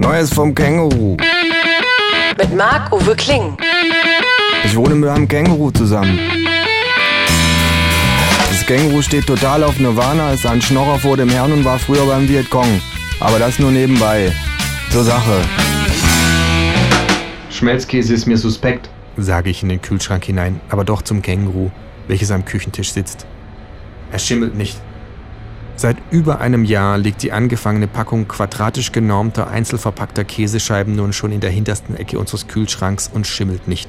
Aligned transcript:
Neues 0.00 0.32
vom 0.32 0.54
Känguru. 0.54 1.18
Mit 2.38 2.56
Marc-Uwe 2.56 3.14
Kling. 3.16 3.54
Ich 4.64 4.74
wohne 4.74 4.94
mit 4.94 5.10
einem 5.10 5.28
Känguru 5.28 5.70
zusammen. 5.72 6.18
Das 8.48 8.64
Känguru 8.64 9.02
steht 9.02 9.26
total 9.26 9.62
auf 9.62 9.78
Nirvana, 9.78 10.32
ist 10.32 10.46
ein 10.46 10.62
Schnorrer 10.62 10.98
vor 10.98 11.18
dem 11.18 11.28
Herrn 11.28 11.52
und 11.52 11.66
war 11.66 11.78
früher 11.78 12.06
beim 12.06 12.26
Vietcong. 12.26 12.80
Aber 13.20 13.38
das 13.38 13.58
nur 13.58 13.72
nebenbei. 13.72 14.32
Zur 14.90 15.04
Sache. 15.04 15.42
Schmelzkäse 17.50 18.14
ist 18.14 18.24
mir 18.24 18.38
suspekt, 18.38 18.88
sage 19.18 19.50
ich 19.50 19.62
in 19.62 19.68
den 19.68 19.82
Kühlschrank 19.82 20.24
hinein, 20.24 20.62
aber 20.70 20.84
doch 20.84 21.02
zum 21.02 21.20
Känguru, 21.20 21.70
welches 22.08 22.30
am 22.30 22.46
Küchentisch 22.46 22.92
sitzt. 22.92 23.26
Er 24.12 24.18
schimmelt 24.18 24.54
nicht. 24.54 24.80
Seit 25.80 25.96
über 26.10 26.42
einem 26.42 26.66
Jahr 26.66 26.98
liegt 26.98 27.22
die 27.22 27.32
angefangene 27.32 27.86
Packung 27.86 28.28
quadratisch 28.28 28.92
genormter, 28.92 29.48
einzelverpackter 29.48 30.24
Käsescheiben 30.24 30.94
nun 30.94 31.14
schon 31.14 31.32
in 31.32 31.40
der 31.40 31.48
hintersten 31.48 31.96
Ecke 31.96 32.18
unseres 32.18 32.48
Kühlschranks 32.48 33.10
und 33.10 33.26
schimmelt 33.26 33.66
nicht. 33.66 33.88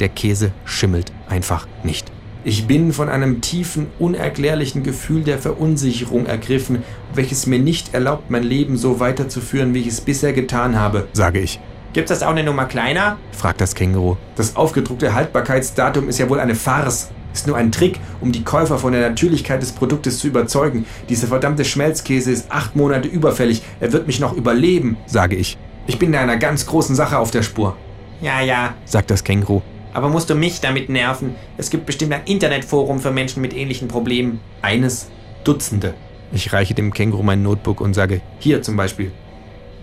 Der 0.00 0.08
Käse 0.08 0.52
schimmelt 0.64 1.12
einfach 1.28 1.66
nicht. 1.82 2.10
Ich 2.44 2.66
bin 2.66 2.94
von 2.94 3.10
einem 3.10 3.42
tiefen, 3.42 3.88
unerklärlichen 3.98 4.84
Gefühl 4.84 5.22
der 5.22 5.38
Verunsicherung 5.38 6.24
ergriffen, 6.24 6.82
welches 7.12 7.46
mir 7.46 7.58
nicht 7.58 7.92
erlaubt, 7.92 8.30
mein 8.30 8.42
Leben 8.42 8.78
so 8.78 8.98
weiterzuführen, 8.98 9.74
wie 9.74 9.80
ich 9.80 9.88
es 9.88 10.00
bisher 10.00 10.32
getan 10.32 10.80
habe, 10.80 11.08
sage 11.12 11.40
ich. 11.40 11.60
Gibt's 11.92 12.08
das 12.08 12.22
auch 12.22 12.30
eine 12.30 12.42
Nummer 12.42 12.64
kleiner? 12.64 13.18
fragt 13.32 13.60
das 13.60 13.74
Känguru. 13.74 14.16
Das 14.36 14.56
aufgedruckte 14.56 15.12
Haltbarkeitsdatum 15.12 16.08
ist 16.08 16.18
ja 16.18 16.30
wohl 16.30 16.40
eine 16.40 16.54
Farce. 16.54 17.10
Ist 17.36 17.46
nur 17.46 17.58
ein 17.58 17.70
Trick, 17.70 18.00
um 18.22 18.32
die 18.32 18.44
Käufer 18.44 18.78
von 18.78 18.92
der 18.94 19.06
Natürlichkeit 19.10 19.60
des 19.60 19.72
Produktes 19.72 20.20
zu 20.20 20.26
überzeugen. 20.26 20.86
Dieser 21.10 21.26
verdammte 21.26 21.66
Schmelzkäse 21.66 22.30
ist 22.32 22.50
acht 22.50 22.74
Monate 22.76 23.08
überfällig. 23.08 23.60
Er 23.78 23.92
wird 23.92 24.06
mich 24.06 24.20
noch 24.20 24.32
überleben, 24.32 24.96
sage 25.04 25.36
ich. 25.36 25.58
Ich 25.86 25.98
bin 25.98 26.12
da 26.12 26.20
einer 26.20 26.38
ganz 26.38 26.64
großen 26.64 26.96
Sache 26.96 27.18
auf 27.18 27.30
der 27.30 27.42
Spur, 27.42 27.76
Ja, 28.22 28.40
ja. 28.40 28.72
sagt 28.86 29.10
das 29.10 29.22
Känguru. 29.22 29.60
Aber 29.92 30.08
musst 30.08 30.30
du 30.30 30.34
mich 30.34 30.62
damit 30.62 30.88
nerven? 30.88 31.34
Es 31.58 31.68
gibt 31.68 31.84
bestimmt 31.84 32.14
ein 32.14 32.22
Internetforum 32.24 33.00
für 33.00 33.10
Menschen 33.10 33.42
mit 33.42 33.54
ähnlichen 33.54 33.86
Problemen. 33.86 34.40
Eines, 34.62 35.08
Dutzende. 35.44 35.92
Ich 36.32 36.54
reiche 36.54 36.72
dem 36.72 36.90
Känguru 36.94 37.22
mein 37.22 37.42
Notebook 37.42 37.82
und 37.82 37.92
sage, 37.92 38.22
hier 38.38 38.62
zum 38.62 38.78
Beispiel, 38.78 39.12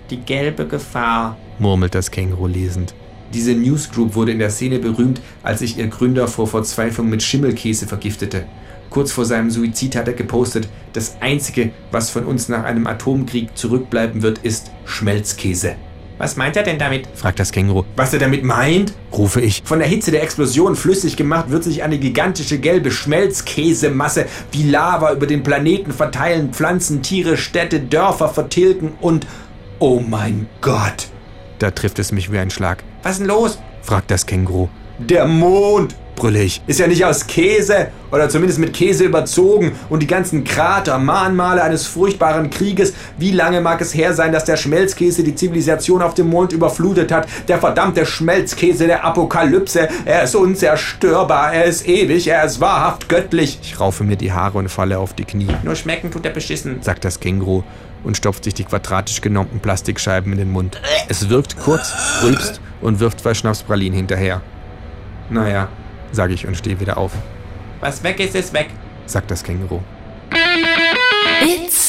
Die 0.10 0.18
gelbe 0.18 0.66
Gefahr. 0.66 1.38
murmelt 1.60 1.94
das 1.94 2.10
Känguru 2.10 2.48
lesend. 2.48 2.96
Diese 3.34 3.54
Newsgroup 3.54 4.14
wurde 4.14 4.32
in 4.32 4.40
der 4.40 4.52
Szene 4.52 4.78
berühmt, 4.78 5.20
als 5.42 5.60
sich 5.60 5.78
ihr 5.78 5.88
Gründer 5.88 6.28
vor 6.28 6.48
Verzweiflung 6.48 7.10
mit 7.10 7.24
Schimmelkäse 7.24 7.88
vergiftete. 7.88 8.46
Kurz 8.92 9.12
vor 9.12 9.26
seinem 9.26 9.50
Suizid 9.50 9.96
hat 9.96 10.08
er 10.08 10.14
gepostet, 10.14 10.68
das 10.94 11.18
Einzige, 11.20 11.72
was 11.92 12.12
von 12.12 12.26
uns 12.26 12.48
nach 12.48 12.64
einem 12.64 12.86
Atomkrieg 12.86 13.58
zurückbleiben 13.58 14.22
wird, 14.22 14.38
ist 14.40 14.70
Schmelzkäse. 14.86 15.76
Was 16.20 16.36
meint 16.36 16.56
er 16.56 16.62
denn 16.62 16.78
damit? 16.78 17.08
fragt 17.16 17.40
das 17.40 17.52
Känguru. 17.52 17.86
Was 17.96 18.14
er 18.14 18.20
damit 18.20 18.44
meint? 18.44 18.94
rufe 19.12 19.42
ich. 19.42 19.64
Von 19.66 19.80
der 19.80 19.88
Hitze 19.88 20.12
der 20.12 20.22
Explosion 20.22 20.76
flüssig 20.76 21.18
gemacht 21.18 21.50
wird 21.50 21.64
sich 21.64 21.82
eine 21.82 21.98
gigantische 21.98 22.60
gelbe 22.60 22.92
Schmelzkäsemasse 22.92 24.28
wie 24.52 24.70
Lava 24.70 25.12
über 25.12 25.26
den 25.26 25.42
Planeten 25.42 25.92
verteilen, 25.92 26.54
Pflanzen, 26.54 27.02
Tiere, 27.02 27.36
Städte, 27.36 27.80
Dörfer 27.80 28.30
vertilgen 28.30 28.92
und... 29.02 29.26
Oh 29.80 30.00
mein 30.00 30.48
Gott! 30.62 31.08
Da 31.58 31.72
trifft 31.72 31.98
es 31.98 32.12
mich 32.12 32.32
wie 32.32 32.38
ein 32.38 32.52
Schlag. 32.52 32.84
Was 33.04 33.14
ist 33.14 33.20
denn 33.20 33.28
los? 33.28 33.60
fragt 33.82 34.10
das 34.12 34.26
Känguru. 34.26 34.70
Der 34.98 35.26
Mond, 35.26 35.94
brülle 36.16 36.44
ich. 36.44 36.62
Ist 36.68 36.80
ja 36.80 36.88
nicht 36.88 37.04
aus 37.04 37.28
Käse 37.28 37.88
oder 38.12 38.30
zumindest 38.30 38.60
mit 38.60 38.74
Käse 38.74 39.04
überzogen 39.04 39.74
und 39.90 40.02
die 40.02 40.08
ganzen 40.08 40.44
Krater, 40.46 41.00
Mahnmale 41.00 41.62
eines 41.62 41.86
furchtbaren 41.88 42.50
Krieges. 42.50 42.94
Wie 43.18 43.32
lange 43.32 43.60
mag 43.60 43.82
es 43.82 43.94
her 43.94 44.14
sein, 44.14 44.32
dass 44.32 44.46
der 44.46 44.56
Schmelzkäse 44.56 45.24
die 45.24 45.36
Zivilisation 45.36 46.02
auf 46.02 46.14
dem 46.14 46.30
Mond 46.30 46.54
überflutet 46.54 47.12
hat? 47.12 47.28
Der 47.50 47.58
verdammte 47.60 48.06
Schmelzkäse 48.06 48.88
der 48.88 49.04
Apokalypse. 49.04 49.90
Er 50.06 50.24
ist 50.24 50.36
unzerstörbar, 50.36 51.54
er 51.54 51.66
ist 51.66 51.88
ewig, 51.88 52.28
er 52.28 52.46
ist 52.46 52.62
wahrhaft 52.62 53.10
göttlich. 53.10 53.60
Ich 53.64 53.80
raufe 53.80 54.04
mir 54.04 54.16
die 54.16 54.32
Haare 54.32 54.60
und 54.60 54.70
falle 54.70 55.00
auf 55.00 55.14
die 55.14 55.26
Knie, 55.26 55.48
Nur 55.64 55.76
schmecken 55.76 56.12
tut 56.12 56.26
er 56.26 56.32
beschissen. 56.32 56.82
sagt 56.82 57.04
das 57.04 57.20
Känguru 57.20 57.64
und 58.04 58.16
stopft 58.16 58.44
sich 58.44 58.54
die 58.54 58.64
quadratisch 58.64 59.22
genormten 59.22 59.60
Plastikscheiben 59.60 60.32
in 60.34 60.38
den 60.38 60.52
Mund. 60.52 60.80
Es 61.10 61.30
wirkt 61.30 61.60
kurz, 61.60 61.92
rülpst 62.22 62.62
und 62.84 63.00
wirft 63.00 63.20
zwei 63.22 63.34
Schnapspralinen 63.34 63.96
hinterher. 63.96 64.42
Naja, 65.30 65.70
sage 66.12 66.34
ich 66.34 66.46
und 66.46 66.56
stehe 66.56 66.80
wieder 66.80 66.98
auf, 66.98 67.14
Was 67.80 68.04
weg 68.04 68.20
ist, 68.20 68.36
ist 68.36 68.54
weg. 68.54 68.70
sagt 69.06 69.32
das 69.32 69.44
Känguru. 69.44 69.80
It's. 71.42 71.83